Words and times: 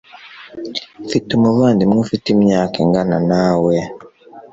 Mfite 1.05 1.29
umuvandimwe 1.33 1.97
ufite 2.05 2.25
imyaka 2.35 2.75
ingana 2.85 3.17
nawe. 3.29 3.75